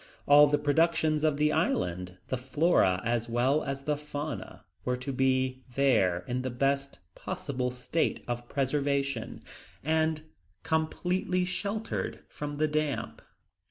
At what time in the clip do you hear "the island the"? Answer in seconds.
1.37-2.35